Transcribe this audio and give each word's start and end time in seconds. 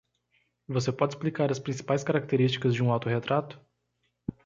Você 0.67 0.91
pode 0.91 1.13
explicar 1.13 1.51
as 1.51 1.59
principais 1.59 2.03
características 2.03 2.73
de 2.73 2.81
um 2.81 2.91
auto-retrato? 2.91 3.61